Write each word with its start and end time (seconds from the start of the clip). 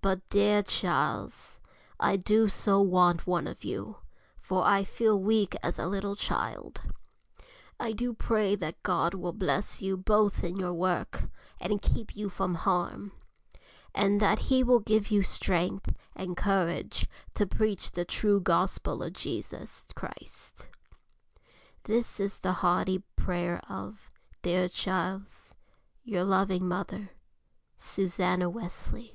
"But, 0.00 0.26
dear 0.30 0.62
Charles, 0.62 1.60
I 2.00 2.16
do 2.16 2.48
so 2.48 2.80
want 2.80 3.26
one 3.26 3.46
of 3.46 3.62
you, 3.62 3.98
for 4.38 4.64
I 4.64 4.82
feel 4.82 5.18
weak 5.20 5.54
as 5.62 5.78
a 5.78 5.86
little 5.86 6.16
child. 6.16 6.80
I 7.78 7.92
do 7.92 8.14
pray 8.14 8.56
that 8.56 8.82
God 8.82 9.12
will 9.12 9.34
bless 9.34 9.82
you 9.82 9.98
both 9.98 10.42
in 10.42 10.56
your 10.56 10.72
work, 10.72 11.24
and 11.60 11.82
keep 11.82 12.16
you 12.16 12.30
from 12.30 12.54
harm; 12.54 13.12
and 13.94 14.18
that 14.18 14.38
He 14.48 14.62
will 14.64 14.78
give 14.80 15.10
you 15.10 15.22
strength 15.22 15.94
and 16.16 16.38
courage 16.38 17.06
to 17.34 17.46
preach 17.46 17.90
the 17.90 18.06
true 18.06 18.40
Gospel 18.40 19.02
of 19.02 19.12
Jesus 19.12 19.84
Christ. 19.94 20.68
"This 21.84 22.18
is 22.18 22.40
the 22.40 22.52
hearty 22.64 23.00
prayer 23.14 23.60
of, 23.68 24.10
dear 24.40 24.70
Charles, 24.70 25.52
"Your 26.02 26.24
loving 26.24 26.66
mother, 26.66 27.10
"SUSANNA 27.76 28.48
WESLEY." 28.48 29.14